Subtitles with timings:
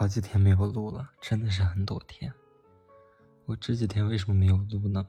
[0.00, 2.32] 好几天没有录了，真的是很多天。
[3.44, 5.06] 我这几天为什么没有录呢？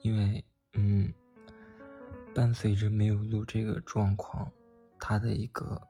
[0.00, 1.14] 因为，嗯，
[2.34, 4.50] 伴随着没有录这个状况，
[4.98, 5.80] 它的一个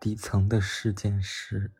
[0.00, 1.72] 底层的事件是，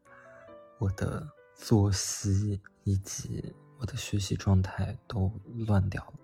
[0.80, 5.30] 我的作息以及我的学习状态都
[5.68, 6.14] 乱掉了。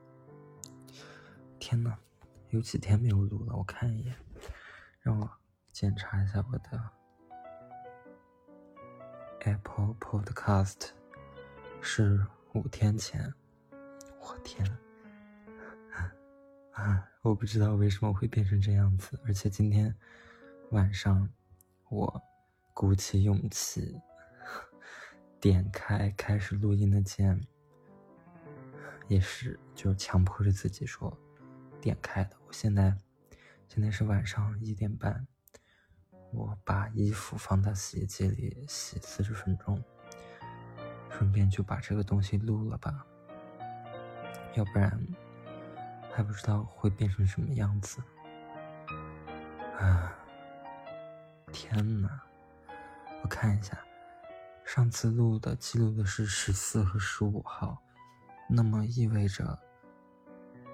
[1.60, 1.96] 天呐，
[2.50, 4.16] 有几天没有录了，我看一眼，
[5.02, 5.30] 让我
[5.70, 7.03] 检查一下我的。
[9.44, 10.88] Apple Podcast
[11.82, 13.30] 是五天前，
[14.18, 14.66] 我天，
[16.72, 19.94] 啊，我不知道为什么会变成这样子，而且今天
[20.70, 21.28] 晚上
[21.90, 22.22] 我
[22.72, 24.00] 鼓起勇气
[25.38, 27.38] 点开开始录音的键，
[29.08, 31.14] 也是就强迫着自己说
[31.82, 32.36] 点开的。
[32.46, 32.96] 我现在
[33.68, 35.26] 现在是晚上一点半。
[36.34, 39.82] 我把衣服放到洗衣机里洗四十分钟，
[41.10, 43.06] 顺便就把这个东西录了吧，
[44.54, 45.00] 要不然
[46.12, 48.02] 还不知道会变成什么样子。
[49.78, 50.12] 啊，
[51.52, 52.20] 天哪！
[53.22, 53.78] 我看一下，
[54.64, 57.80] 上次录的记录的是十四和十五号，
[58.48, 59.58] 那么意味着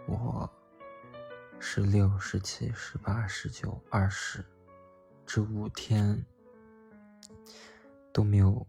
[0.06, 0.50] 我
[1.58, 4.42] 十六、十七、十八、十九、二十。
[5.32, 6.26] 这五天
[8.12, 8.66] 都没有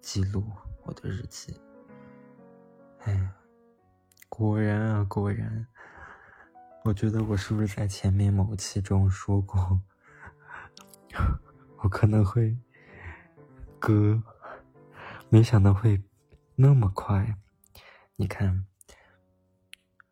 [0.00, 0.42] 记录
[0.84, 1.54] 我的日记，
[3.00, 3.30] 哎，
[4.30, 5.66] 果然啊，果然，
[6.84, 9.82] 我觉得我是不是在前面某期中说过，
[11.84, 12.56] 我可能会
[13.78, 14.22] 割，
[15.28, 16.02] 没想到会
[16.54, 17.36] 那么快。
[18.16, 18.66] 你看，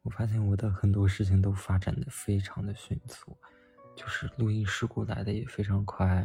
[0.02, 3.38] 我发现我的很多事情都发展的非常的迅速。
[3.98, 6.24] 就是录音事故来的也非常快，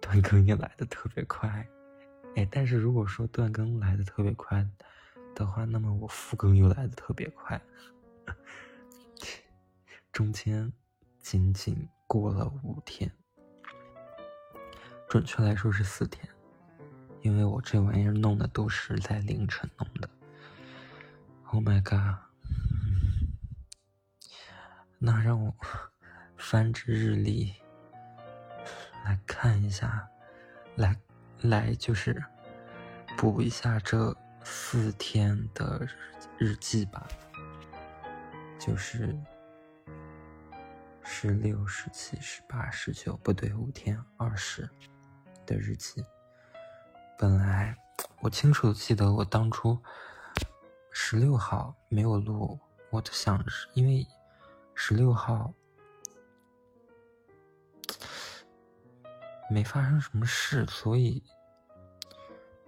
[0.00, 1.48] 断更也来的特别快，
[2.36, 4.64] 哎，但是如果说断更来的特别快
[5.34, 7.60] 的话，那么我复更又来的特别快，
[10.12, 10.72] 中间
[11.18, 13.10] 仅仅过了五天，
[15.08, 16.24] 准确来说是四天，
[17.22, 20.08] 因为我这玩意儿弄的都是在凌晨弄的
[21.46, 22.20] ，Oh my god，
[25.00, 25.52] 那让我。
[26.42, 27.54] 翻着日历
[29.04, 30.06] 来看一下，
[30.74, 30.94] 来
[31.40, 32.22] 来就是
[33.16, 35.88] 补一下这四天的
[36.36, 37.06] 日记吧，
[38.58, 39.16] 就是
[41.04, 44.68] 十六、十七、十八、十九，不对，五天二十
[45.46, 46.04] 的日记。
[47.16, 47.74] 本来
[48.20, 49.78] 我清楚记得，我当初
[50.90, 52.58] 十六号没有录，
[52.90, 54.04] 我的想是因为
[54.74, 55.54] 十六号。
[59.52, 61.22] 没发生什么事，所以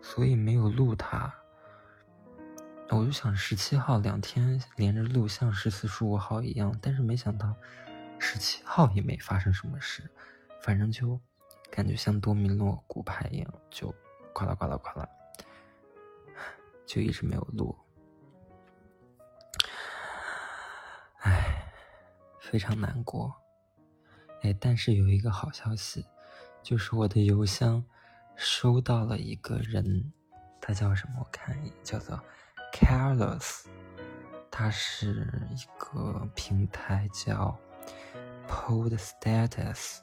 [0.02, 1.34] 所以没有录它。
[2.90, 7.56] 我就想十七号两天连着录，像十四、十五号一样，但是没想到
[8.20, 10.08] 十七号也没发生什么事，
[10.62, 11.18] 反正就
[11.70, 13.92] 感觉像多米诺骨牌一样，就
[14.32, 15.08] 呱啦呱啦呱啦，
[16.86, 17.76] 就一直没有录。
[21.22, 21.72] 唉，
[22.38, 23.34] 非常难过。
[24.42, 26.06] 哎，但是有一个好消息。
[26.64, 27.84] 就是我的邮箱
[28.36, 30.10] 收到了一个人，
[30.62, 31.16] 他叫什么？
[31.20, 32.18] 我看一眼，叫做
[32.72, 33.66] Carlos，
[34.50, 37.54] 他是一个平台叫
[38.48, 39.98] Pod Status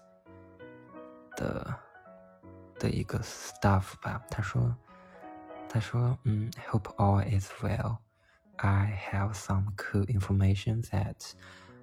[1.36, 1.76] 的
[2.78, 4.24] 的一个 staff 吧。
[4.30, 4.78] 他说，
[5.68, 7.98] 他说，嗯，Hope all is well.
[8.58, 11.34] I have some cool information that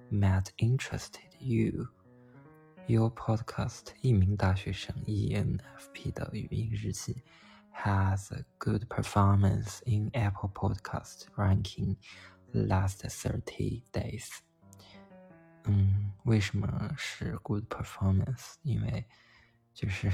[0.09, 1.89] might interest you.
[2.89, 7.21] Your podcast，一名大学生 ENFP 的语音日记
[7.71, 11.97] ，has a good performance in Apple Podcast ranking
[12.51, 14.39] last thirty days。
[15.65, 18.55] 嗯，为什么是 good performance？
[18.63, 19.05] 因为
[19.71, 20.11] 就是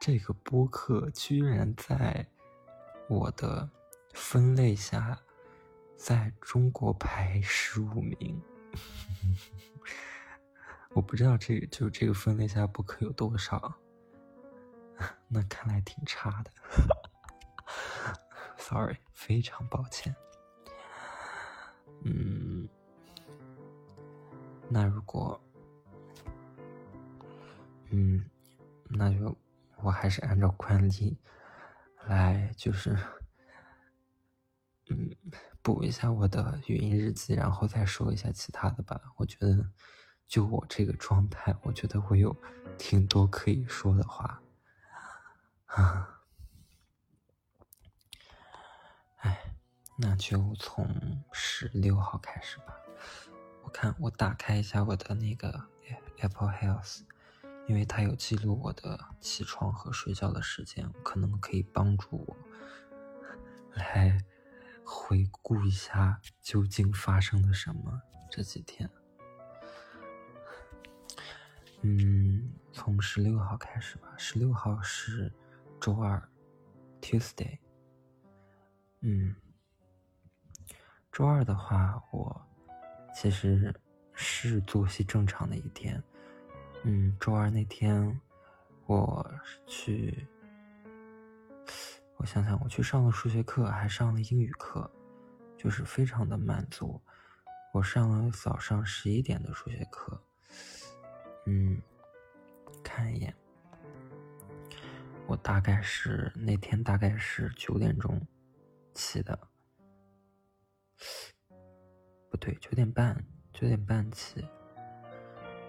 [0.00, 2.26] 这个播客居然在
[3.10, 3.68] 我的
[4.14, 5.20] 分类下，
[5.98, 8.40] 在中国排十五名。
[10.94, 13.74] 我不知道这就这个分类下播客有多少，
[15.26, 16.50] 那看来挺差的。
[18.56, 20.14] Sorry，非常抱歉。
[22.04, 22.68] 嗯，
[24.68, 25.40] 那如果，
[27.90, 28.24] 嗯，
[28.88, 29.36] 那就
[29.82, 31.18] 我还是按照惯例
[32.06, 32.96] 来，就是，
[34.88, 35.10] 嗯，
[35.60, 39.00] 补一下我的语音日记，然后再说一下其他的吧。
[39.16, 39.68] 我觉得。
[40.26, 42.36] 就我这个状态，我觉得我有
[42.76, 44.40] 挺多可以说的话。
[45.66, 46.20] 啊，
[49.18, 49.54] 哎，
[49.96, 52.76] 那就从十六号开始吧。
[53.62, 55.68] 我看我打开一下我的那个
[56.18, 57.00] Apple Health，
[57.66, 62.36] 因为它有记录我的起床和睡觉的时间，可能可以帮助我
[63.74, 64.18] 来
[64.84, 68.90] 回顾一下究竟发生了什么这几天。
[71.86, 74.08] 嗯，从十六号开始吧。
[74.16, 75.30] 十六号是
[75.78, 76.26] 周二
[77.02, 77.58] ，Tuesday。
[79.00, 79.36] 嗯，
[81.12, 82.42] 周二的话，我
[83.14, 83.70] 其实
[84.14, 86.02] 是作息正常的一天。
[86.84, 88.18] 嗯，周二那天
[88.86, 89.30] 我
[89.66, 90.26] 去，
[92.16, 94.90] 我想想，我去上了数学课，还上了英语课，
[95.58, 96.98] 就是非常的满足。
[97.74, 100.18] 我上了早上十一点的数学课。
[101.46, 101.80] 嗯，
[102.82, 103.34] 看一眼，
[105.26, 108.20] 我大概是那天大概是九点钟
[108.94, 109.38] 起的，
[112.30, 114.46] 不对，九点半，九点半起。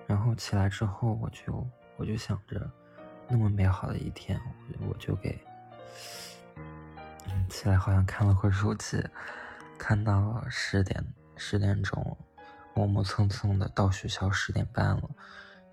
[0.07, 1.67] 然后起来之后，我就
[1.97, 2.71] 我就想着，
[3.27, 4.39] 那么美好的一天，
[4.87, 5.37] 我就给，
[7.49, 9.03] 起来好像看了会手机，
[9.77, 11.03] 看到十点
[11.35, 12.17] 十点钟，
[12.75, 15.09] 磨磨蹭蹭的到学校十点半了。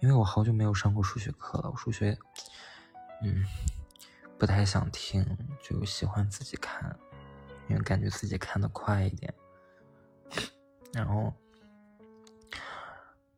[0.03, 2.19] 因为我好久没有上过数学课了，我数学，
[3.23, 3.47] 嗯，
[4.37, 5.25] 不太想听，
[5.63, 6.99] 就喜欢自己看，
[7.69, 9.33] 因为感觉自己看的快一点。
[10.93, 11.33] 然后，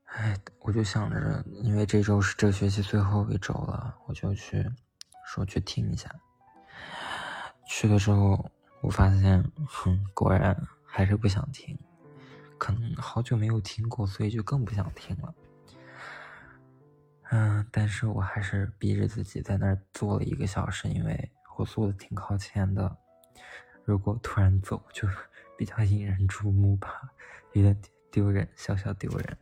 [0.07, 4.67] 哎，我就想着，因为这周是这学期最后一周了，我就去
[5.27, 6.11] 说去听一下。
[7.69, 8.51] 去了之后，
[8.81, 11.79] 我发现，哼，果然还是不想听，
[12.57, 15.35] 可能好久没有听过，所以就更不想听了。
[17.31, 22.97] 嗯，但是我还是逼着自己在那儿坐了一个小时，因为我坐的挺靠前的。
[23.85, 25.09] 如果突然走，就
[25.59, 26.88] 比较引人注目吧，
[27.53, 27.76] 有点
[28.11, 29.38] 丢人，小小丢人。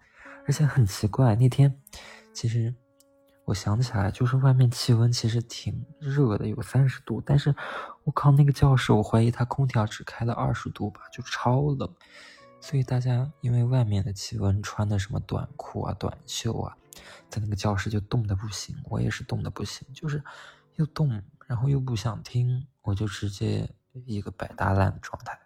[0.47, 1.73] 而且很奇怪，那天
[2.33, 2.75] 其实
[3.45, 7.55] 我想起来，就是外面气温其实挺热的，有三十度，但是
[8.05, 11.93] 我靠，那个教室，我怀疑它空调只开了二十度吧，就超冷。
[12.61, 16.77] 所以大家因为外面的气温，穿的什么短裤啊、短袖啊。
[17.29, 20.23] 在那个教室就冻得不行，我也是冻得不行，就是
[20.77, 23.69] 又冻，然后又不想听，我就直接
[24.07, 25.39] 一个摆大烂的状态。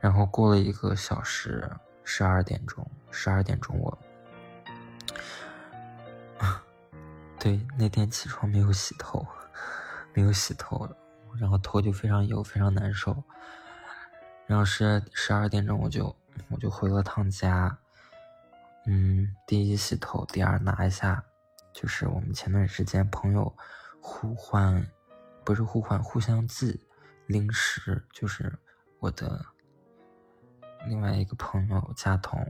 [0.00, 1.70] 然后过了一个小时，
[2.04, 3.98] 十二点钟，十二点钟我，
[7.38, 9.26] 对，那天起床没有洗头，
[10.12, 10.88] 没有洗头，
[11.38, 13.22] 然后头就非常油，非常难受。
[14.46, 16.14] 然后十十二点钟我就
[16.48, 17.78] 我就回了趟家。
[18.86, 21.24] 嗯，第一洗头，第二拿一下，
[21.72, 23.56] 就是我们前段时间朋友
[24.00, 24.84] 互换，
[25.44, 26.80] 不是互换，互相寄
[27.26, 28.52] 零食，就是
[28.98, 29.44] 我的
[30.86, 32.44] 另外一个朋友佳彤，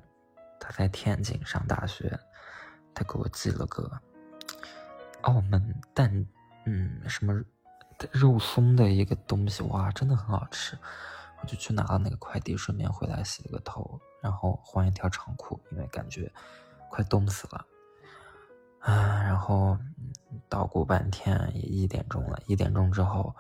[0.59, 2.19] 他在天津上大学，
[2.95, 4.01] 他给我寄了个
[5.23, 6.27] 澳门蛋，
[6.65, 7.45] 嗯，什么
[8.11, 10.79] 肉松的一个东西，哇，真的很好吃。
[11.43, 16.33] 我就去拿了那个快递，顺便回来洗了个头，然后换一条长裤，因为感觉
[16.89, 17.67] 快冻死了。
[18.79, 19.77] 啊，然后
[20.49, 23.35] 捣鼓半天也一点钟了，一点钟之后，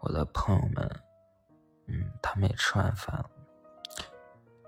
[0.00, 1.00] 我的朋友们，
[1.86, 3.30] 嗯，他们也吃完饭了，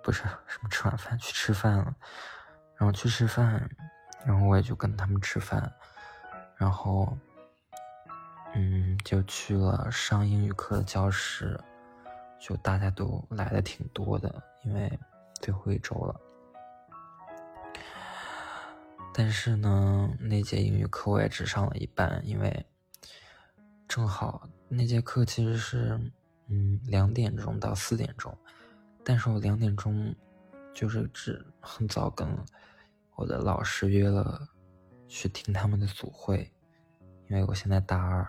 [0.03, 1.95] 不是什么吃完饭去吃饭了，
[2.77, 3.69] 然后去吃饭，
[4.25, 5.73] 然后我也就跟他们吃饭，
[6.57, 7.17] 然后，
[8.55, 11.61] 嗯，就去了上英语课的教室。
[12.41, 14.99] 就大家都来的挺多的，因为
[15.41, 16.19] 最后一周了。
[19.13, 22.67] 但是呢，那节英语课我也只上了一半，因为
[23.87, 26.01] 正好那节课其实是
[26.47, 28.35] 嗯两点钟到四点钟，
[29.05, 30.15] 但是我两点钟
[30.73, 32.27] 就是只很早跟
[33.17, 34.49] 我的老师约了
[35.07, 36.51] 去听他们的组会，
[37.29, 38.27] 因为我现在大二，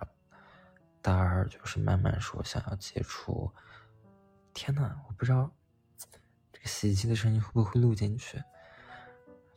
[1.01, 3.49] 大二就是慢慢说想要接触。
[4.53, 5.51] 天呐，我不知道
[6.51, 8.41] 这个洗衣机的声音会不会录进去。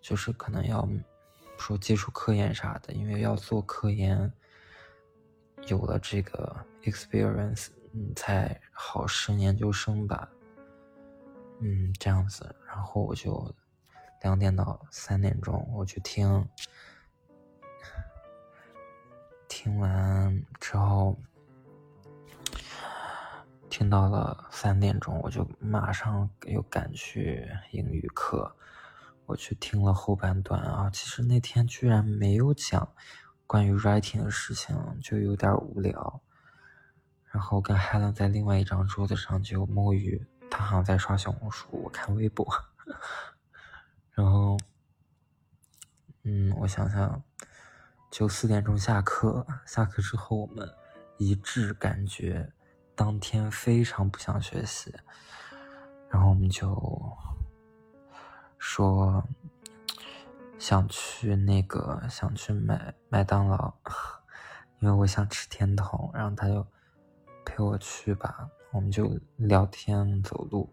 [0.01, 0.87] 就是可能要
[1.59, 4.31] 说接触科研啥的，因为要做科研，
[5.67, 10.29] 有了这个 experience，嗯，才好升研究生吧。
[11.61, 13.55] 嗯，这样子，然后我就
[14.21, 16.47] 两点到三点钟我去听，
[19.49, 21.19] 听完之后。
[23.77, 28.55] 听到了三点钟，我就马上又赶去英语课。
[29.27, 32.95] 我去听了后半段啊，其实那天居然没有讲
[33.49, 36.23] 关于 writing 的事情，就有点无聊。
[37.33, 42.47] 然后跟 Helen 在另外一张桌子上就摸鱼，他好像在刷小红书，我看微博。
[44.15, 44.57] 然后，
[46.23, 47.25] 嗯，我想想，
[48.09, 50.73] 就四点钟下课，下课之后我们
[51.19, 52.53] 一致感觉
[52.95, 54.95] 当天非常不想学习，
[56.09, 57.17] 然后我们就
[58.59, 59.23] 说
[60.59, 63.73] 想去那个想去买麦当劳，
[64.81, 66.67] 因为我想吃甜筒，然后他就。
[67.47, 70.73] 陪我去吧，我们就聊天走路，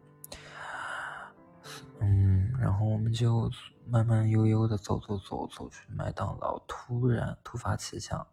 [2.00, 3.51] 嗯，然后我们就
[3.86, 6.58] 慢慢悠悠的走走走走去麦当劳。
[6.66, 8.25] 突然突发奇想，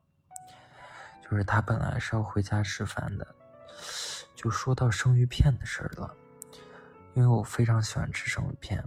[1.20, 3.34] 就是他本来是要回家吃饭的，
[4.38, 6.14] 就说到生鱼片的事儿了，
[7.14, 8.80] 因为我非常喜欢吃生鱼片。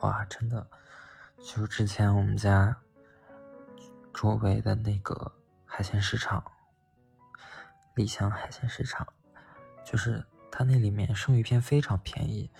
[0.00, 0.66] 哇，真的，
[1.38, 2.76] 就是之前我们家
[4.12, 5.32] 周围的那个
[5.64, 6.42] 海鲜市场。
[7.94, 9.06] 丽香海鲜市场，
[9.84, 12.50] 就是它那里面生鱼片非常便宜。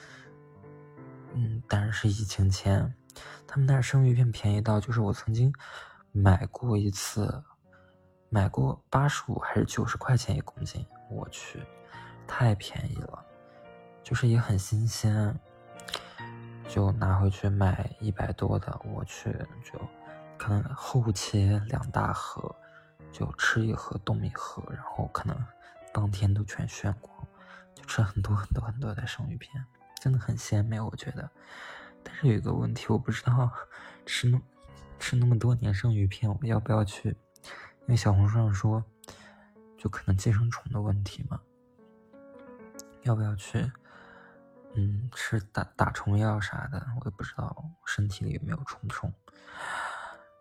[1.33, 2.95] 嗯，当然是疫情前，
[3.45, 5.53] 他们那儿生鱼片便宜到，就是我曾经
[6.13, 7.43] 买过一次，
[8.29, 11.63] 买过八十五还是九十块钱一公斤，我去，
[12.27, 13.25] 太便宜了，
[14.03, 15.39] 就是也很新鲜，
[16.69, 19.31] 就拿回去卖一百多的，我去，
[19.65, 19.79] 就
[20.39, 22.55] 可能厚切两大盒。
[23.13, 25.37] 就吃一盒冻一盒，然后可能
[25.93, 27.13] 当天都全炫光，
[27.75, 29.51] 就吃很多很多很多的生鱼片，
[30.01, 31.29] 真的很鲜美，我觉得。
[32.05, 33.51] 但是有一个问题，我不知道
[34.07, 34.41] 吃那
[35.01, 37.09] 吃那么多年生鱼片，我要不要去？
[37.09, 38.85] 因为小红书上说，
[39.81, 41.41] 就可能寄生虫的问题嘛，
[43.03, 43.73] 要不要去？
[44.75, 49.13] 嗯，吃打打虫药啥的，我也不知道身体里有没有虫虫。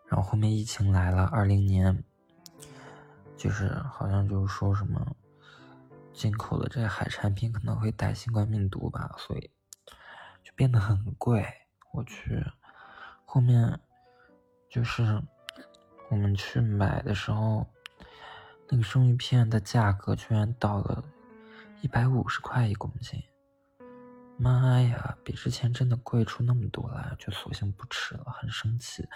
[0.06, 2.04] 然后后面疫情来了，二零年。
[3.36, 5.16] 就是好像就是说什么
[6.12, 9.50] 进口的这些海产品可能会带新冠病毒吧，所以
[10.44, 11.42] 就变得很贵。
[11.94, 12.44] 我去，
[13.24, 13.80] 后面
[14.68, 15.22] 就是
[16.10, 17.66] 我们去买的时候，
[18.70, 21.04] 那个生鱼片的价格居然到了
[21.80, 23.20] 一百五十块一公斤，
[24.38, 29.06] 妈呀，比之前真的贵出那么多来，就索性不吃了，很生气。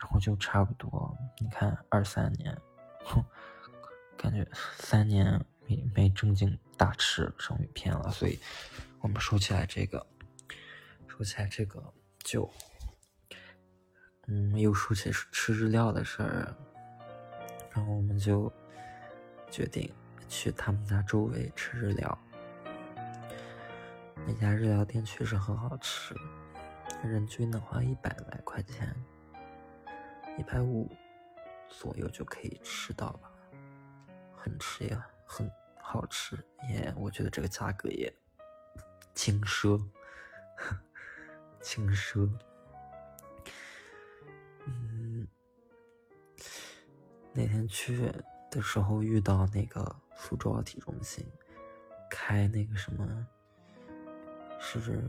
[0.00, 2.56] 然后就差不多，你看二三年。
[3.04, 3.24] 哼，
[4.16, 8.38] 感觉三年没没正经大吃生鱼片了，所以
[9.00, 10.06] 我们说起来这个，
[11.08, 11.82] 说起来这个
[12.22, 12.48] 就，
[14.28, 16.54] 嗯，又说起吃日料的事儿，
[17.72, 18.52] 然后我们就
[19.50, 19.92] 决定
[20.28, 22.18] 去他们家周围吃日料。
[24.26, 26.14] 那家日料店确实很好吃，
[27.02, 28.94] 人均的话一百来块钱，
[30.38, 30.88] 一百五。
[31.70, 33.30] 左右就可以吃到了，
[34.34, 36.34] 很吃呀，很好吃，
[36.70, 38.10] 也我觉得这个价格也
[39.14, 39.78] 轻奢，
[41.60, 42.26] 轻奢。
[44.64, 45.28] 嗯，
[47.34, 48.10] 那天去
[48.50, 51.24] 的时候遇到那个苏州奥体中心
[52.10, 53.26] 开那个什么，
[54.58, 55.02] 是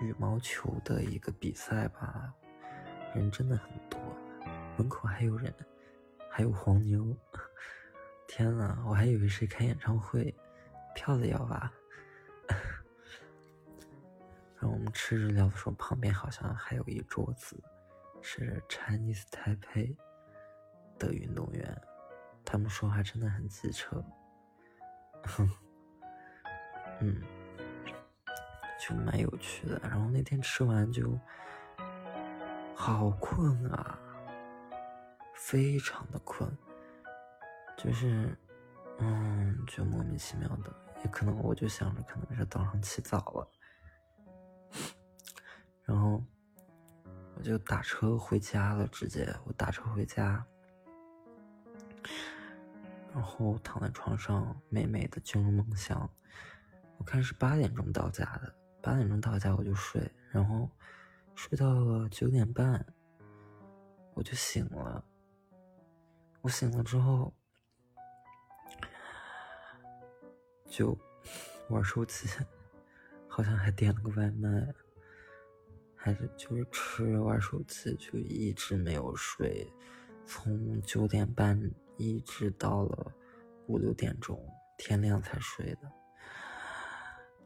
[0.00, 2.32] 羽毛球的一个比赛吧，
[3.14, 3.98] 人真的很多，
[4.76, 5.52] 门口还有人。
[6.30, 7.16] 还有黄牛，
[8.28, 10.32] 天呐，我还以为是开演唱会，
[10.94, 11.72] 票子要吧。
[14.54, 17.60] 然后我们吃日料的时候，旁边好像还有一桌子，
[18.22, 19.96] 是 Chinese Taipei
[20.96, 21.82] 的运动员，
[22.50, 24.02] 他们说话真的很机车。
[25.24, 25.50] 哼
[27.00, 27.22] 嗯，
[28.80, 29.78] 就蛮有趣的。
[29.82, 31.18] 然后那天吃完就
[32.74, 33.98] 好困啊。
[35.34, 36.50] 非常的困，
[37.76, 38.36] 就是，
[38.98, 43.50] 嗯，就莫名其妙的，也可能我就想着可能是早上起早了，
[45.84, 46.22] 然后
[47.36, 50.44] 我就打车回家了，直接我打车回家，
[53.12, 56.08] 然后躺在床上美美的进入梦乡。
[56.96, 60.68] 我看是八点钟到家的，八点钟到家我就睡，然后
[61.34, 62.84] 睡到了九点半，
[64.14, 65.04] 我就醒了。
[66.40, 67.32] 我醒了之后，
[70.66, 70.96] 就
[71.68, 72.28] 玩手机，
[73.26, 74.74] 好像还点了个外卖，
[75.96, 79.72] 还是就是吃玩手机，就一直没有睡，
[80.26, 81.60] 从九点半
[81.98, 83.12] 一直到了
[83.66, 84.42] 五六点钟，
[84.78, 85.92] 天亮才睡的。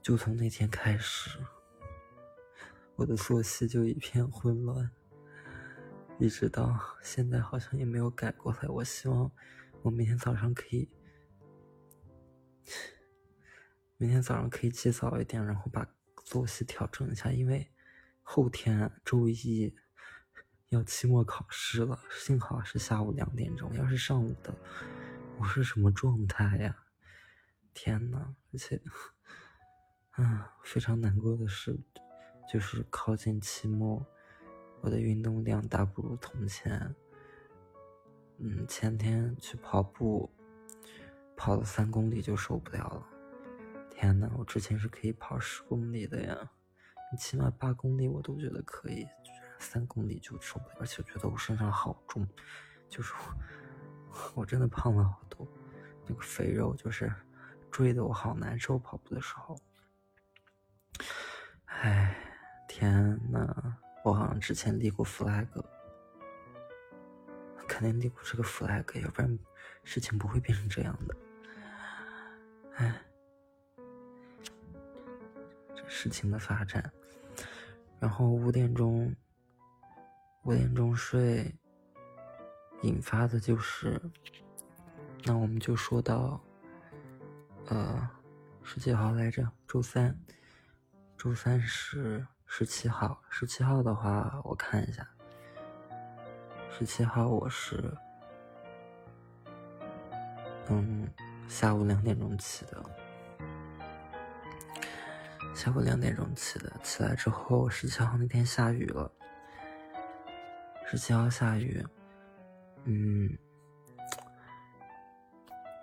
[0.01, 1.41] 就从那天开始，
[2.95, 4.91] 我的作息就一片混乱。
[6.19, 8.69] 一直到现在好像也没有改过来。
[8.69, 9.33] 我希望
[9.81, 10.89] 我明天早上可以，
[13.97, 15.85] 明天早上可以起早一点，然后把
[16.25, 17.73] 作息调整一下，因为
[18.21, 19.75] 后天周一
[20.73, 21.99] 要期末考试了。
[22.11, 24.55] 幸好是下午两点钟，要是上午的，
[25.39, 26.75] 我是什么状态呀？
[27.75, 28.81] 天呐，而且，
[30.17, 31.79] 嗯，非常难过的是，
[32.51, 34.05] 就是靠近期末，
[34.81, 36.95] 我的运动量大不如从前。
[38.39, 40.31] 嗯，前天去跑步，
[41.37, 43.07] 跑了三公里就受不了了。
[43.91, 46.51] 天呐，我之前是可以跑十公里的呀，
[47.13, 49.07] 你起码八公里我都觉得可以，
[49.63, 52.29] 三公里就受不了，而且觉得我身上好重，
[52.89, 53.15] 就是
[54.11, 55.49] 我，我真的胖了好多，
[56.07, 57.11] 那个肥肉就是。
[57.71, 59.59] 追的我好难受，跑步的时候。
[61.65, 62.15] 哎，
[62.69, 65.49] 天呐，我好像之前立过 flag，
[67.67, 69.39] 肯定立过这个 flag，要不然
[69.85, 71.17] 事情不会变成这样的。
[72.75, 73.03] 哎，
[75.75, 76.93] 这事情的发展，
[77.99, 79.17] 然后五点钟，
[80.45, 81.55] 五点钟睡，
[82.83, 84.01] 引发的就是，
[85.23, 86.41] 那我们就说到。
[87.69, 88.11] 呃，
[88.65, 89.49] 十几号来着？
[89.69, 90.19] 周三，
[91.17, 93.23] 周三是十七号。
[93.31, 95.09] 十七号的话，我看一下。
[96.77, 97.97] 十七号我是，
[100.69, 101.09] 嗯，
[101.47, 102.83] 下午两点钟起的。
[105.55, 109.09] 下午两点钟起的，起来之后，十七号那天下雨了。
[110.93, 111.83] 十七号下雨，
[112.85, 113.39] 嗯，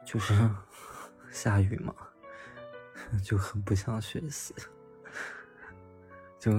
[0.05, 0.33] 就是。
[1.31, 1.95] 下雨嘛，
[3.23, 4.53] 就很不想学习，
[6.39, 6.51] 就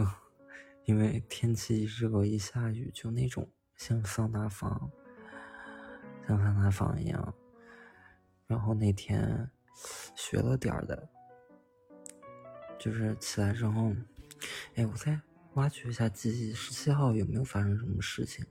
[0.84, 4.90] 因为天气一热一下雨，就那种像桑拿房，
[6.26, 7.34] 像桑拿房一样。
[8.46, 9.50] 然后那天
[10.14, 11.08] 学了点儿的，
[12.78, 13.92] 就是起来之后，
[14.76, 15.20] 哎，我在
[15.60, 18.46] 挖掘一下记忆，十七号有没有发生什么事情？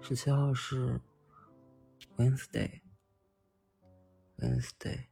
[0.00, 0.98] 十七号是
[2.16, 5.04] Wednesday，Wednesday。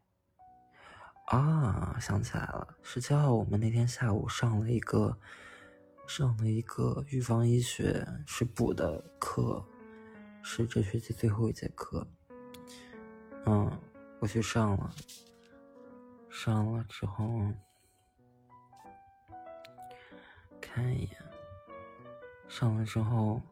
[1.27, 5.18] 啊，想起来了，十七号我们那天下午上了一个，
[6.07, 9.62] 上了一个预防医学是补的课，
[10.42, 12.09] 是这学期最后一节课。
[13.44, 13.70] 嗯，
[14.18, 14.94] 我去上了，
[16.31, 17.53] 上了之后
[20.74, 21.16] 看一眼，
[22.48, 23.42] 上了之后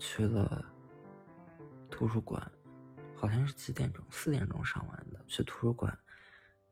[0.00, 0.64] 去了
[1.88, 2.50] 图书馆，
[3.14, 4.04] 好像是几点钟？
[4.10, 5.96] 四点钟上完的，去图书馆。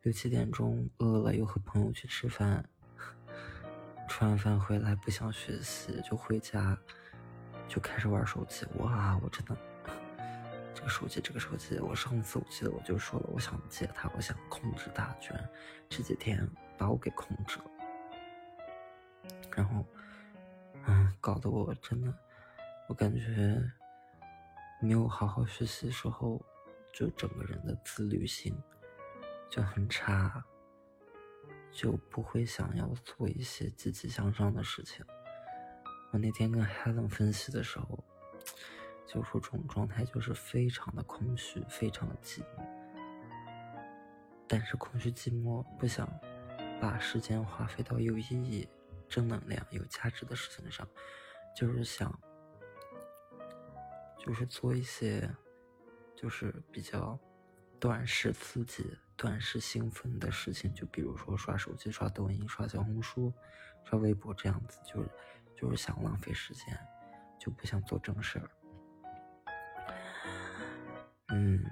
[0.00, 2.68] 六七点钟饿了，又和朋友去吃饭。
[4.08, 6.76] 吃完饭回来不想学习，就回家，
[7.68, 8.66] 就开始玩手机。
[8.78, 9.56] 哇，我真的，
[10.74, 15.48] 这个手机，这个手机，我上次我记得我就说了，我想借它，我想控制它，居然
[15.88, 17.64] 这几天把我给控制了。
[19.54, 19.84] 然后，
[20.86, 22.12] 嗯，搞得我真的，
[22.88, 23.62] 我感觉
[24.80, 26.44] 没有好好学习的时候，
[26.92, 28.54] 就整个人的自律性。
[29.50, 30.42] 就很差，
[31.70, 35.04] 就不会想要做一些积极向上的事情。
[36.10, 38.02] 我那天跟 Helen 分析的时候，
[39.06, 42.64] 就说这种状态就是非常的空虚，非常的寂寞。
[44.48, 46.10] 但是空虚寂寞，不想
[46.80, 48.66] 把时间花费到有意义、
[49.12, 50.88] 正能量、有价值的事情上，
[51.54, 52.18] 就是想，
[54.18, 55.28] 就是做一些，
[56.16, 57.18] 就是比较
[57.78, 58.96] 短时刺激。
[59.14, 63.32] 短时兴奋的事情，就比如说刷手机、刷抖音、刷小红书、
[63.84, 65.08] 刷微博这样子，就是
[65.54, 66.76] 就是想浪费时间，
[67.38, 68.50] 就不想做正事儿。
[71.28, 71.64] 嗯，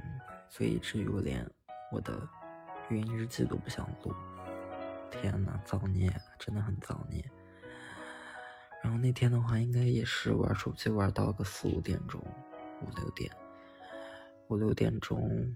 [0.48, 1.44] 所以以至于我连
[1.90, 2.28] 我的
[2.88, 4.14] 语音日记都不想录。
[5.10, 7.28] 天呐，造孽，真的很造孽。
[8.82, 12.20] 然后那天的话，应该也是玩手机玩到个四五点钟，
[12.82, 13.30] 五六点，
[14.48, 15.54] 五六点钟。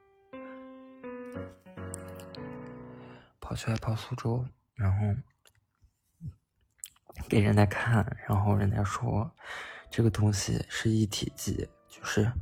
[3.41, 5.13] 跑去来跑苏州，然后
[7.29, 9.29] 给人家看，然后人家说
[9.91, 12.33] 这个东西是一体机，就是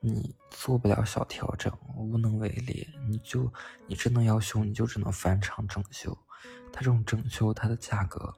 [0.00, 2.88] 你做不了小调整，无能为力。
[3.06, 3.52] 你就
[3.86, 6.16] 你真的要修，你就只能翻厂整修。
[6.72, 8.32] 它这种整修，它的价格，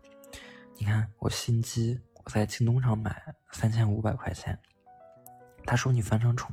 [0.76, 4.58] 你看我新机我在京东上买三千五百块钱，
[5.64, 6.50] 他说你翻厂重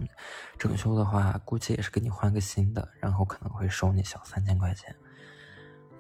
[0.57, 4.95] 整修的话，估计也是给你换个新的，然后可能会收你小三千块钱。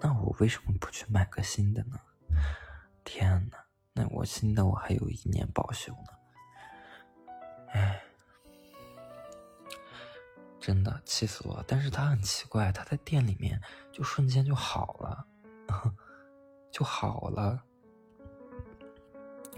[0.01, 1.97] 那我为什么不去买个新的呢？
[3.03, 3.57] 天呐，
[3.93, 6.18] 那我新的我还有一年保修呢。
[7.71, 8.03] 哎，
[10.59, 11.65] 真的气死我了！
[11.67, 15.25] 但是他很奇怪，他在店里面就瞬间就好了，
[16.71, 17.63] 就好了。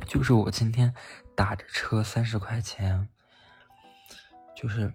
[0.08, 0.93] 就是我今天
[1.36, 3.08] 打着车三十块钱，
[4.56, 4.93] 就是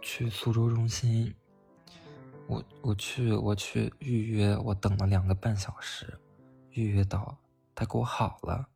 [0.00, 1.34] 去苏州中心。
[2.48, 6.18] 我我去我去预约，我等了两个半小时，
[6.70, 7.38] 预约到
[7.74, 8.68] 他给我好了。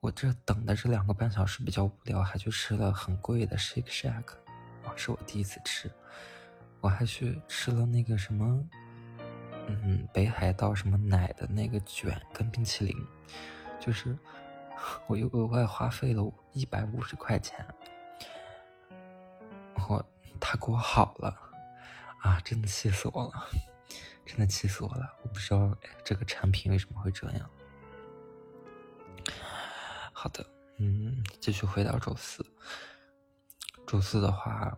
[0.00, 4.32] 我这等的这两个半小时比较无聊，还去吃了很贵的 Shake Shack，
[4.84, 5.90] 啊，是我第一次吃。
[6.80, 8.64] 我还去吃了那个什么，
[9.66, 12.96] 嗯，北海道什么奶的那个卷跟冰淇淋，
[13.80, 14.16] 就是
[15.08, 17.66] 我又额外花费了一百五十块钱，
[19.88, 20.04] 我
[20.38, 21.36] 他给我好了。
[22.20, 22.40] 啊！
[22.44, 23.48] 真的气死我了，
[24.26, 25.08] 真的气死我了！
[25.22, 25.72] 我不知道
[26.04, 27.48] 这个产品为什么会这样。
[30.20, 30.44] 好的，
[30.78, 32.44] 嗯，继续回到周四。
[33.86, 34.76] 周四的话，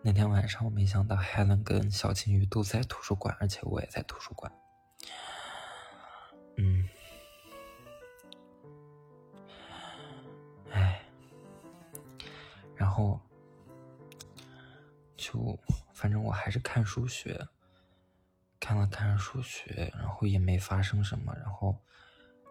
[0.00, 4.50] 那天晚上我没想到 Helen 跟小金鱼都在图书馆，而且我也在图书馆。
[6.56, 6.88] 嗯，
[10.70, 11.06] 哎，
[12.74, 13.20] 然后
[15.14, 15.58] 就。
[15.92, 17.46] 反正我还是看书学，
[18.58, 21.34] 看了看数学，然后也没发生什么。
[21.34, 21.78] 然后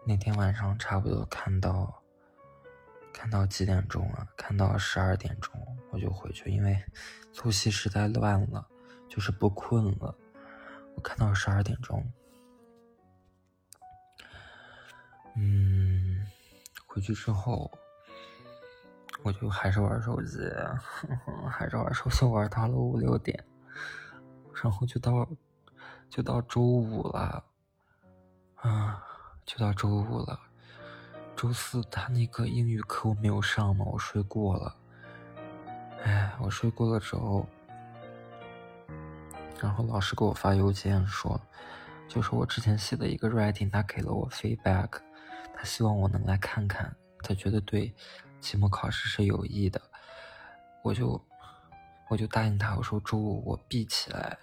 [0.06, 2.03] 那天晚上差不多看到
[3.14, 4.26] 看到几点钟啊？
[4.36, 5.54] 看到十二点钟
[5.90, 6.84] 我就回去，因为
[7.32, 8.66] 作息实在乱了，
[9.08, 10.14] 就是不困了。
[10.96, 12.12] 我看到十二点钟，
[15.36, 16.26] 嗯，
[16.86, 17.70] 回去之后。
[19.22, 20.38] 我就还是玩手机，
[21.50, 23.42] 还是玩手机，玩到了五六点，
[24.62, 25.26] 然后就到
[26.10, 27.42] 就到周五了，
[28.56, 29.02] 啊，
[29.46, 30.38] 就到周五了。
[31.36, 34.74] 周四他那个英语课我没有上嘛，我睡过了。
[36.04, 37.46] 哎，我睡过了之后，
[39.60, 41.40] 然后老师给我发邮件说，
[42.08, 45.00] 就是我之前写的一个 writing，他给了我 feedback，
[45.54, 47.94] 他希望我能来看看，他觉得对。
[48.40, 49.80] 期末考试是有益的，
[50.82, 51.18] 我就
[52.10, 54.36] 我就答应他，我说周五我闭起来，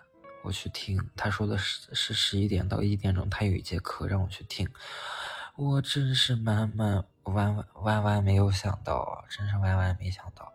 [0.43, 0.99] 我去听。
[1.15, 4.67] 他说的是是十一点到一点钟，他有一节课让我去听。
[5.57, 10.51] 我真是满满万万万万没有想到，真是万万没想到。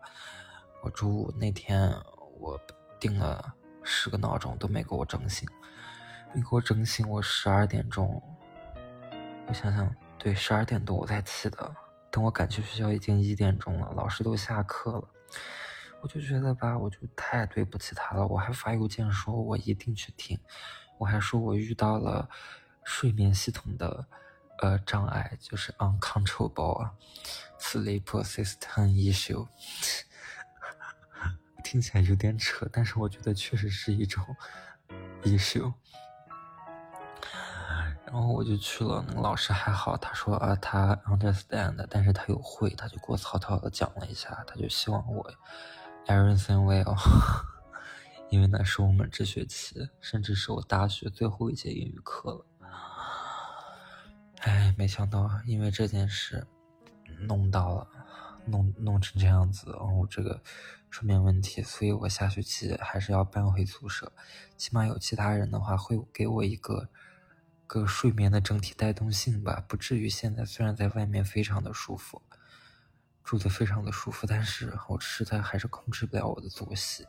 [0.81, 1.93] 我周五那天
[2.39, 2.59] 我
[2.99, 5.47] 定了十个闹钟都没给我整醒，
[6.33, 7.07] 没给我整醒。
[7.07, 8.21] 我十二点钟，
[9.47, 11.75] 我想想，对，十二点多我才起的。
[12.09, 15.07] 等我赶去学校已经一点钟了，老师都下课了，
[16.01, 18.25] 我就觉得吧，我就太对不起他了。
[18.25, 20.39] 我还发邮件说我一定去听，
[20.97, 22.27] 我还说我遇到了
[22.83, 24.07] 睡眠系统的
[24.59, 26.89] 呃障碍，就是 uncontrollable
[27.59, 29.47] sleep system issue，
[31.63, 34.23] 听起来有点扯，但是我觉得确实是一种
[35.23, 35.73] issue。
[38.05, 45.29] 然后我就去了，那个老师还好，他说啊，他 understand，但是他有会，他就给我草草的讲了一下，他就希望我
[46.05, 46.95] everything well，
[48.31, 52.45] 因为那是我们这学期，甚至是我大学最后一节英语课了。
[54.39, 56.45] 哎，没想到因为这件事
[57.19, 57.87] 弄到了，
[58.45, 60.41] 弄弄成这样子，然后这个
[60.89, 64.11] 睡眠问题，所以我下学期还是要搬回宿舍，
[64.55, 66.89] 起码有其他人的话会给我一个。
[67.69, 72.21] 个睡眠的整体带动性吧，不至于现在虽然在外面非常的舒服，
[73.25, 77.05] 住的非常的舒服，但是我实在还是控制不了我的作息。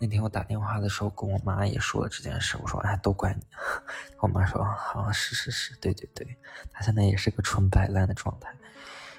[0.00, 3.42] 那天我打电话的时候跟我妈也说了这件事，我说哎都怪你，
[4.20, 6.38] 我妈说好是是是，对对对，
[6.72, 8.54] 她现在也是个纯摆烂的状态，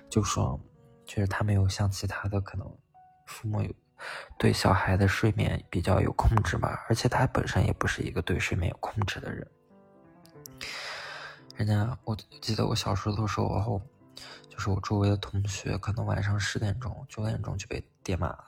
[0.09, 0.59] 就说
[1.05, 2.77] 就是她没有像其他的可能
[3.25, 3.69] 父母有
[4.37, 9.45] 对小孩的睡眠比较有控制嘛，而且她本身也不是一个对睡眠有控制的人。
[11.57, 13.81] 人家我记得我小时候的时候，
[14.47, 18.45] 就是我周围的同学可能晚上十点钟、九点钟就被爹骂了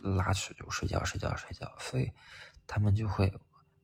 [0.00, 2.12] 拉去就睡觉、睡觉、睡觉，所以
[2.66, 3.32] 他们就会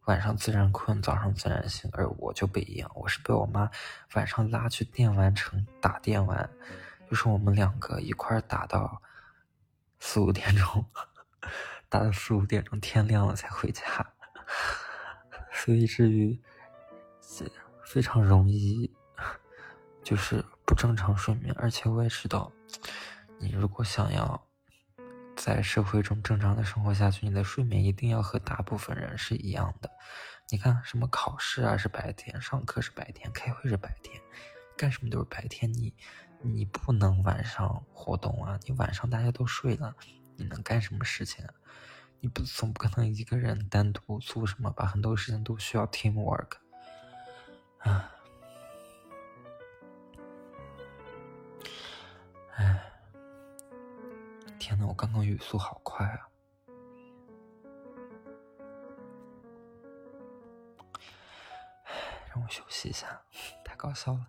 [0.04, 1.90] 晚上自然困，早上自然醒。
[1.92, 3.70] 而我就不一样，我是被我妈
[4.14, 6.48] 晚上拉去电玩城打电玩，
[7.10, 9.02] 就是我们两个一块打到
[9.98, 10.84] 四五点钟，
[11.88, 13.82] 打到四五点钟天亮了才回家，
[15.52, 16.40] 所以至于。
[17.84, 18.92] 非常容易，
[20.02, 22.52] 就是不正常睡眠，而且我也知道，
[23.38, 24.45] 你如果想要
[25.36, 29.90] 在社会中正常的生活下去，你的睡眠一定要和大部分人是一样的。
[30.48, 34.20] 你看，什么考试啊是白天，上课是白天，开会是白天，
[34.76, 35.72] 干什么都是白天。
[35.72, 35.94] 你
[36.40, 38.58] 你不能晚上活动啊！
[38.64, 39.94] 你晚上大家都睡了，
[40.36, 41.52] 你能干什么事情啊？
[42.20, 44.86] 你不总不可能一个人单独做什么吧？
[44.86, 46.52] 很多事情都需要 teamwork。
[47.78, 48.10] 啊，
[52.54, 52.85] 哎，
[54.66, 56.26] 天呐，我刚刚语速好快啊！
[62.34, 63.22] 让我休息一下，
[63.64, 64.26] 太搞笑了。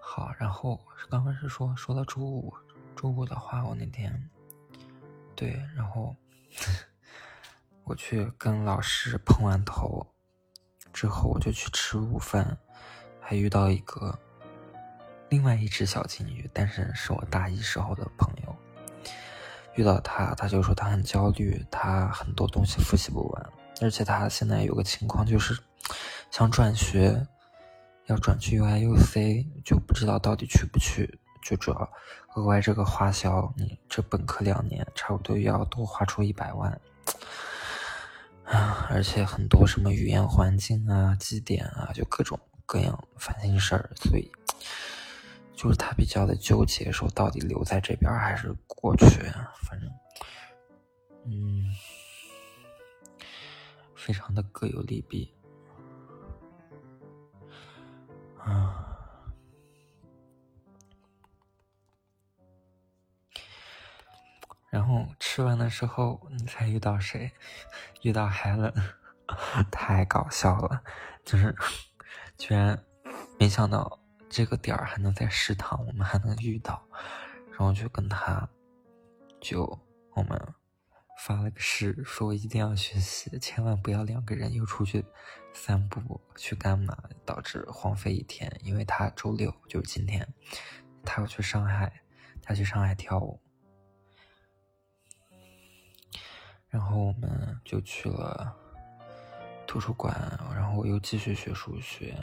[0.00, 2.54] 好，然后刚刚是说说到周五，
[2.94, 4.30] 周五的话，我那天
[5.34, 6.14] 对，然后
[7.82, 10.06] 我去跟老师碰完头。
[10.92, 12.56] 之后我就去吃午饭，
[13.20, 14.16] 还遇到一个
[15.34, 18.56] 另外一只小金鱼，但是是我大一时候的朋友。
[19.74, 25.58] 遇到他，他就说他很焦虑，他很多东西复习不完，而且他现在有个情况就是
[26.30, 27.26] 想转学，
[28.06, 31.18] 要转去 UIUC，就不知道到底去不去。
[31.42, 31.92] 就主要
[32.36, 36.80] 额外这个花销，你这本科两年差不多要多花出一百万。
[38.44, 44.30] 啊，而且很多什么语言环境啊、绩点啊，就各种各样烦心事儿，所以
[45.64, 49.06] 就是他比较的纠结，说到底留在这边还是过去。
[49.62, 49.90] 反正，
[51.24, 51.64] 嗯，
[53.96, 55.34] 非常的各有利弊。
[58.36, 58.90] 啊。
[64.68, 67.32] 然后吃完的时候，你猜遇到谁？
[68.02, 68.74] 遇到 Helen，
[69.72, 70.82] 太搞笑了，
[71.24, 71.56] 就是
[72.36, 72.84] 居然
[73.38, 73.98] 没想到
[74.34, 76.84] 这个点儿还能在食堂，我们还能遇到，
[77.50, 78.48] 然后就跟他
[79.40, 79.78] 就
[80.14, 80.54] 我们
[81.20, 85.06] 发了个誓，说一定要学习，千万不要两个人又出去
[85.52, 88.52] 散步去干嘛，导致荒废一天。
[88.64, 90.26] 因为他周六就是今天，
[91.04, 92.02] 他要去上海，
[92.42, 93.40] 他去上海跳舞。
[96.70, 98.52] 然后我们就去了
[99.64, 100.12] 图书馆，
[100.52, 102.18] 然后我又继续学数学，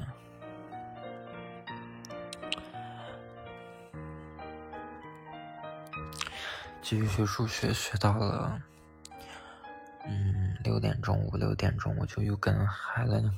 [6.82, 8.62] 继续学数学，学到了
[10.06, 13.32] 嗯六点钟五六点钟，我就又跟海伦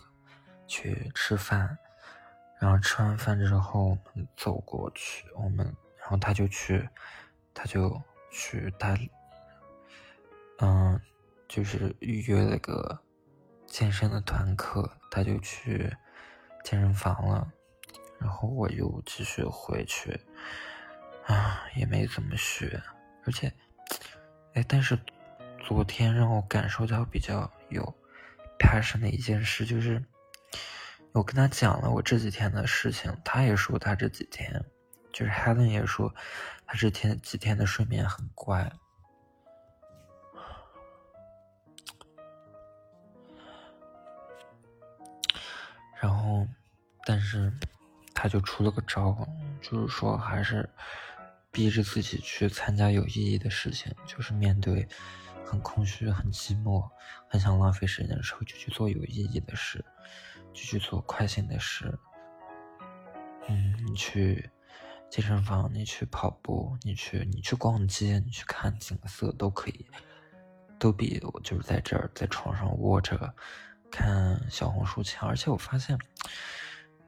[0.66, 1.78] 去吃饭，
[2.60, 5.66] 然后吃完饭之后我们走过去，我们
[6.00, 6.88] 然后他就去，
[7.54, 8.02] 他就
[8.32, 8.98] 去他。
[10.60, 11.00] 嗯，
[11.48, 13.02] 就是预约了个
[13.68, 15.94] 健身的团课，他就去
[16.64, 17.52] 健身房了，
[18.20, 20.18] 然后我又继续回去，
[21.26, 22.82] 啊，也没怎么学，
[23.26, 23.52] 而且，
[24.54, 24.98] 哎，但是
[25.60, 27.96] 昨天让我感受到比较有
[28.60, 30.04] passion 的一件事，就是
[31.14, 34.64] 我跟他讲了我这几天的事情，他也说他这几天，
[35.12, 36.14] 就是 Helen 也说
[36.66, 38.72] 他这天几天的睡眠很怪。
[46.02, 46.46] 然后，
[47.06, 47.54] 但是
[48.14, 49.26] 他就出了个招，
[49.62, 50.70] 就是说还是
[51.54, 54.88] 逼着自己去参加有意义的事情，就是面对
[55.46, 56.90] 很空虚、很寂寞、
[57.30, 59.86] 很想浪费时间的时候，就去做有意义的事，
[60.52, 61.98] 就去做快心的事。
[63.48, 64.50] 嗯，你去
[65.12, 69.86] 健身房，你去跑步，你去你去逛街，你去看景色都可以，
[70.80, 73.34] 都比我就是在这儿在床上窝着。
[73.92, 75.96] 看小红书强，而且我发现，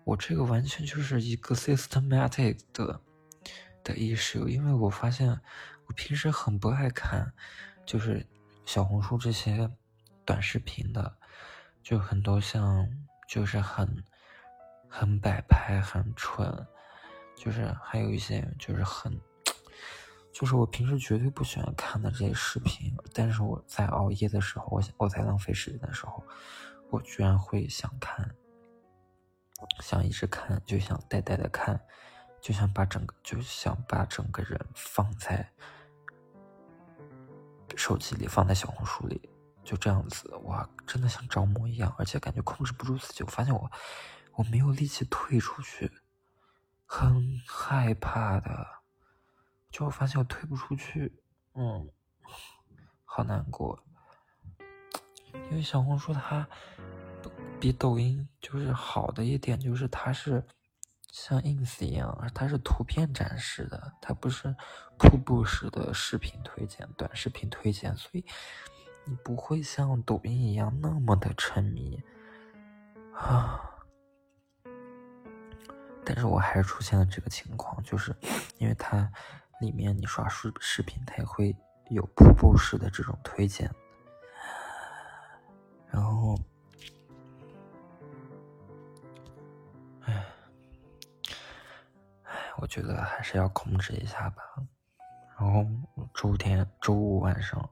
[0.03, 3.01] 我这个完全就是一个 systematic 的
[3.85, 5.29] 的意识因为我发现
[5.85, 7.31] 我平时很不爱看，
[7.85, 8.25] 就是
[8.65, 9.69] 小红书这些
[10.25, 11.15] 短视频的，
[11.81, 12.85] 就很多像
[13.29, 14.03] 就是很
[14.89, 16.67] 很摆拍、很蠢，
[17.37, 19.15] 就是还有一些就是很，
[20.33, 26.23] 就是我平时绝对不喜欢看的这些视频，但是我在熬夜的时候，我我在浪费时间的时候，
[26.89, 28.35] 我居然会想看，
[29.81, 31.79] 想一直看，就想呆呆的看，
[32.45, 35.51] 就想把整个就想把整个人放在。
[37.75, 39.19] 手机里放在小红书里，
[39.63, 43.23] 就这样子，哇，真的像着魔一样，而且感觉控制不住自己。
[43.23, 43.71] 我发现我
[44.35, 45.91] 我没有力气退出去，
[46.85, 48.67] 很害怕的。
[49.71, 51.19] 就我发现我退不出去，
[51.55, 51.89] 嗯，
[53.05, 53.83] 好难过。
[55.49, 56.47] 因为小红书它
[57.59, 60.45] 比抖音就是好的一点，就是它是。
[61.15, 64.53] 像 ins 一样，它是图片展示的，它不是
[64.97, 68.25] 瀑布式的视频推荐、短视频推荐，所以
[69.05, 72.03] 你不会像抖音一样那么的沉迷
[73.13, 73.61] 啊。
[76.03, 78.13] 但是我还是出现了这个情况，就是
[78.57, 79.09] 因为它
[79.61, 81.55] 里面你刷视视频，它也会
[81.91, 83.73] 有瀑布式的这种推荐，
[85.87, 86.37] 然后。
[92.59, 94.43] 我觉得还是要控制一下吧。
[95.37, 95.65] 然后
[96.13, 97.69] 周天、周五晚上，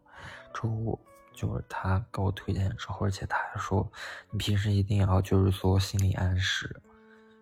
[0.54, 1.00] 周五
[1.34, 3.90] 就是他给我推荐之后，而且他还说，
[4.32, 6.82] 你平时一定要就是做心理暗示，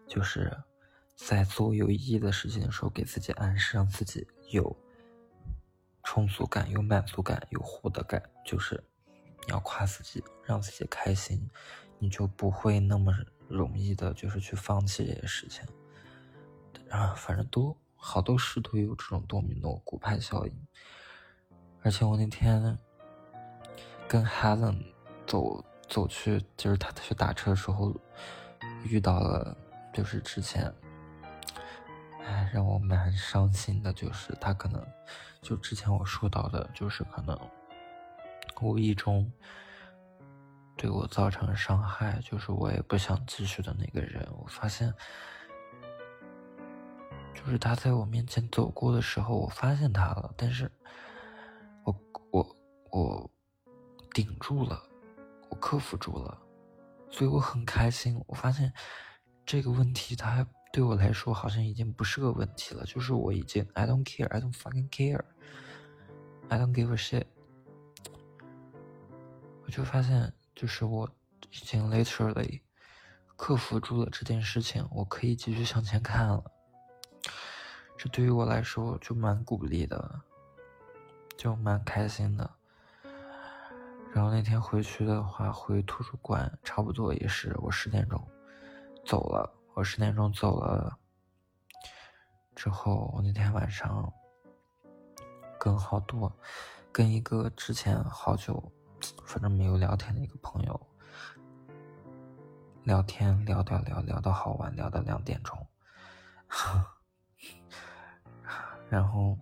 [0.08, 0.56] 就是
[1.16, 4.76] 在做有意义的事情的时候，给自己暗示，让自己有
[6.04, 8.84] 充足感、有满足感、有获得感，就是
[9.48, 11.50] 你要夸自己，让自己开心，
[11.98, 13.12] 你就不会那么
[13.48, 15.66] 容易的，就是去放弃这些事情。
[16.92, 20.68] 啊，反正都好多事都有这种多米诺骨牌效应，
[21.84, 22.78] 而且我那天
[24.10, 24.84] 跟 Helen
[25.26, 27.96] 走走去，就是他去打车的时候
[28.84, 29.56] 遇到了，
[29.94, 30.70] 就是之前，
[32.26, 34.86] 哎，让我蛮伤心的，就是他可能
[35.42, 37.40] 就之前我说到的，就是可能
[38.62, 39.32] 无意中
[40.76, 44.94] 对我造成伤害，就是我也不想继续的那个人，我发现。
[47.34, 50.72] 就是他在我面前走过的时候，我发现他了，但是，
[51.84, 51.96] 我
[52.32, 52.56] 我
[52.92, 53.32] 我
[54.14, 54.82] 顶住了，
[55.50, 56.38] 我克服住了，
[57.10, 58.22] 所以我很开心。
[58.28, 58.72] 我发现
[59.46, 65.24] 这个问题，它对我来说好像已经不是个问题了，就是我已经 I don't care, I don't fucking care,
[66.50, 67.26] I don't give a shit。
[69.66, 71.10] 我就发现，就是我
[71.50, 72.62] 已经 literally
[73.36, 76.44] 克服住了这件事情，我可以继续向前看了。
[78.02, 80.22] 这对于我来说就蛮鼓励的，
[81.38, 82.50] 就蛮开心的。
[84.12, 88.20] 然后那天回去的话，回图书馆差不多也是我十点钟
[89.06, 89.54] 走了。
[89.76, 90.98] 我十点钟走了
[92.56, 94.12] 之后，我那天晚上
[95.60, 96.36] 跟好多
[96.92, 98.72] 跟一个之前好久
[99.24, 100.88] 反正没有聊天的一个朋友
[102.82, 105.68] 聊天，聊聊聊聊到好晚，聊到两点钟。
[108.92, 109.38] 然后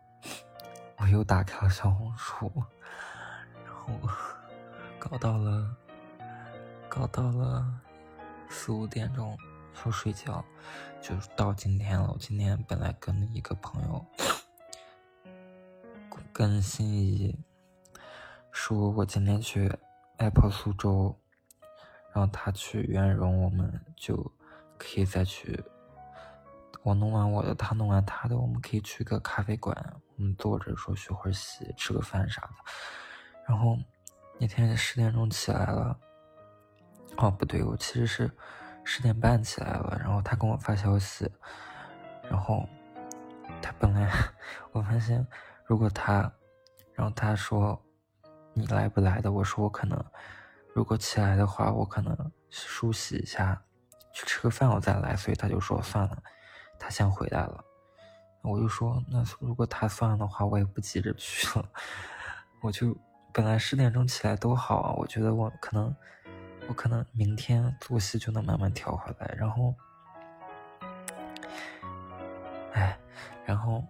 [0.97, 2.51] 我又打开了小红书，
[3.65, 4.07] 然后
[4.99, 5.75] 搞到了，
[6.87, 7.81] 搞到了
[8.47, 9.35] 四五点钟
[9.73, 10.45] 就睡觉，
[11.01, 12.11] 就到今天了。
[12.13, 14.05] 我今天本来跟一个朋友，
[16.31, 17.35] 跟心仪
[18.51, 19.75] 说，我今天去
[20.17, 21.19] Apple 苏州，
[22.13, 24.31] 然后他去圆融，我们就
[24.77, 25.63] 可以再去。
[26.83, 29.75] 我弄完我的，他弄完他的，我们可以去个咖啡馆，
[30.17, 32.53] 我们坐着说学会儿习，吃个饭啥的。
[33.47, 33.77] 然后
[34.39, 35.99] 那天十点钟起来了，
[37.17, 38.31] 哦不对，我其实是
[38.83, 39.97] 十点半起来了。
[39.99, 41.29] 然后他跟我发消息，
[42.29, 42.67] 然后
[43.61, 44.09] 他本来
[44.71, 45.25] 我发现，
[45.65, 46.31] 如果他，
[46.93, 47.79] 然后他说
[48.53, 50.03] 你来不来的，我说我可能
[50.73, 53.61] 如果起来的话，我可能梳洗一下，
[54.13, 56.23] 去吃个饭我再来，所以他就说算了。
[56.79, 57.63] 他先回来了，
[58.41, 61.69] 我就说，那如果他算了的话，我也不急着去了。
[62.63, 62.97] 我就
[63.31, 65.95] 本来十点钟起来多好啊，我觉得我可能，
[66.67, 69.35] 我可能明天作息就能慢慢调回来。
[69.37, 69.75] 然后，
[72.73, 72.97] 哎，
[73.45, 73.83] 然后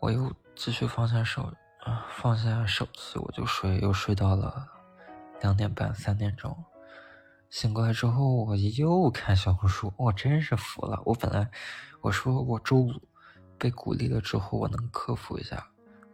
[0.00, 1.52] 我又继续放下手，
[1.84, 4.68] 啊，放下手机，我就睡，又睡到了
[5.40, 6.56] 两点半、三点钟。
[7.50, 11.00] 醒过来之后，我又看小红书，我真是服了。
[11.06, 11.50] 我本来
[12.02, 12.92] 我说我周五
[13.58, 15.66] 被鼓励了之后，我能克服一下，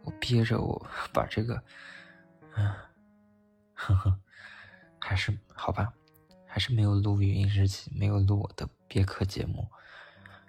[0.03, 1.61] 我憋着我 把这个，
[2.55, 2.73] 嗯，
[3.73, 4.17] 呵呵，
[4.99, 5.93] 还是好吧，
[6.47, 9.67] 还是没有录语音日记，没有录我的别克节目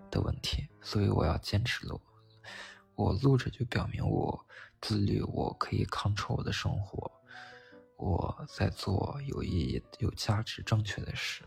[0.08, 2.00] 的问题，所以我要坚持录。
[2.94, 4.46] 我录着就表明我
[4.80, 7.10] 自律，我可以 control 我的生活，
[7.96, 11.42] 我在做有意义、有价值、正确的事。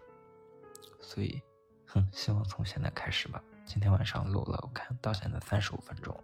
[1.02, 1.41] 所以，
[1.86, 3.41] 哼，希望从现在开始吧。
[3.66, 6.18] 今天晚上录了，我看到现在三十五分钟。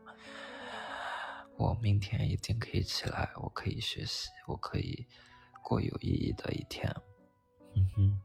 [1.58, 5.08] 我明天一定可以起来，我可以学习，我可以
[5.64, 6.94] 过有意义的一天。
[7.76, 8.22] 嗯哼，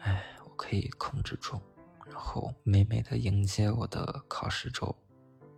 [0.00, 1.60] 哎，我可以控制住，
[2.06, 4.94] 然后美美的迎接我的考试周。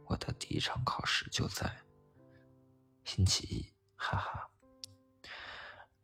[0.06, 1.70] 我的第一场考试就在
[3.04, 4.50] 星期一，哈哈。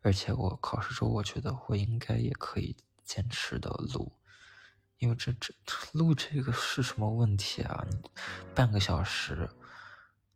[0.03, 4.13] 而且我考试周，我觉得我应该也可以坚持的录。
[4.99, 5.53] 因为这这
[5.93, 7.85] 录这个是什么问题啊？
[7.91, 7.99] 你
[8.55, 9.51] 半个小时，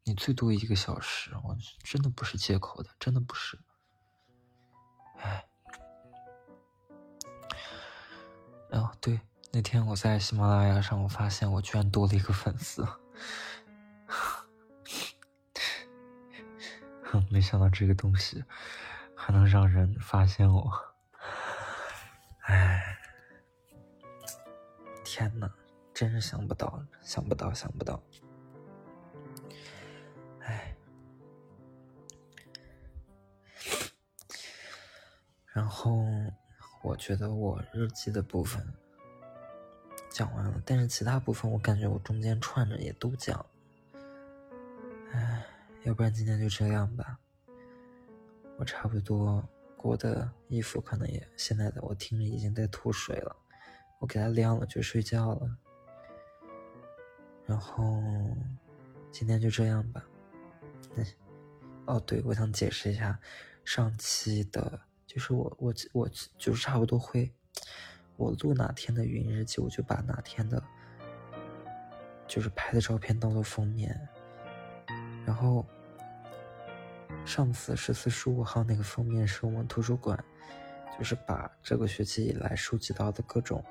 [0.05, 3.59] 你最多一个小时，我真的不是借口的，真的不是。
[5.17, 5.47] 哎，
[8.73, 9.21] 哦对，
[9.53, 12.87] 那天我在喜马拉雅上，我发现我居然多了一个粉丝，
[17.31, 18.45] 没想到这个东西
[19.15, 20.71] 还能让人发现我，
[22.43, 22.97] 哎。
[25.13, 25.53] 天呐，
[25.93, 28.01] 真是想不到，想不到，想不到。
[30.39, 30.77] 哎，
[35.47, 36.01] 然后
[36.81, 38.65] 我觉得我日记的部分
[40.11, 43.47] 讲完了，但是其他部分我感觉我中间串着也都讲了。
[45.91, 47.19] 要不然今天就这样吧。
[48.57, 49.45] 我差不多，
[49.79, 53.37] 我的衣服可能也现在的我听着已经在吐水了。
[53.99, 55.57] 我给它晾了就睡觉了，
[57.45, 58.01] 然后
[59.11, 60.07] 今天就这样吧。
[61.87, 63.19] 哦，对，我想解释一下，
[63.65, 67.35] 上期的，就是我我我就是差不多会，
[68.17, 70.63] 我录哪天的语音日记，我就把哪天的，
[72.29, 74.09] 就是拍的照片当做封面。
[75.27, 75.65] 然后
[77.25, 80.23] 上次十四十五号那个封面是我们图书馆，
[80.99, 83.65] 就是把这个学期以来收集到的各种。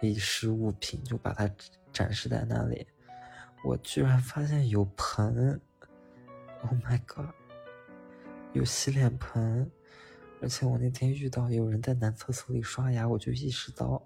[0.00, 1.46] 遗失物品就把它
[1.92, 2.88] 展示在那里，
[3.62, 5.60] 我居然发现有盆
[6.62, 7.34] ，Oh my god，
[8.54, 9.70] 有洗脸盆，
[10.40, 14.02] 而且我那天遇到有人在男厕所里刷牙，我就意识到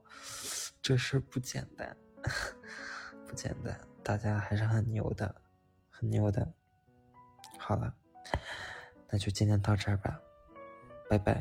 [0.82, 1.96] 这事儿不简单，
[3.28, 5.32] 不简单，大家还是很牛的，
[5.90, 6.52] 很牛的。
[7.56, 7.94] 好了，
[9.14, 10.20] 那就今天到这儿吧，
[11.08, 11.40] 拜拜。